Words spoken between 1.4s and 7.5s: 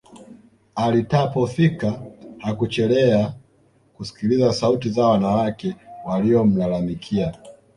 fika Hakuchelea kusikiliza sauti za wanawake waliomlalamikia